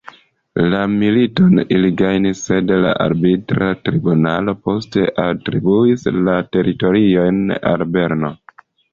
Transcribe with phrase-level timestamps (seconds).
[0.73, 7.39] La militon ili gajnis, sed arbitra tribunalo poste atribuis la teritoriojn
[7.73, 8.33] al Berno.